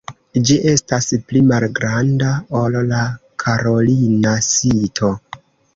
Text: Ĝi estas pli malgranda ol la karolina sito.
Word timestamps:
Ĝi 0.49 0.55
estas 0.71 1.09
pli 1.31 1.41
malgranda 1.51 2.33
ol 2.63 2.79
la 2.95 3.05
karolina 3.45 4.37
sito. 4.51 5.17